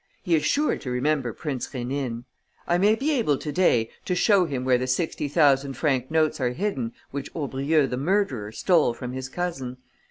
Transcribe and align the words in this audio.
He 0.23 0.33
is 0.33 0.43
sure 0.43 0.77
to 0.79 0.89
remember 0.89 1.31
Prince 1.31 1.67
Rénine. 1.67 2.23
I 2.67 2.79
may 2.79 2.95
be 2.95 3.11
able 3.11 3.37
to 3.37 3.51
day 3.51 3.91
to 4.05 4.15
show 4.15 4.45
him 4.45 4.65
where 4.65 4.79
the 4.79 4.87
sixty 4.87 5.27
thousand 5.27 5.73
franc 5.77 6.09
notes 6.09 6.41
are 6.41 6.53
hidden 6.53 6.93
which 7.11 7.29
Aubrieux 7.35 7.85
the 7.85 7.97
murderer 7.97 8.51
stole 8.51 8.95
from 8.95 9.11
his 9.13 9.29
cousin. 9.29 9.77